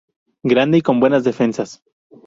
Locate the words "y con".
0.79-0.99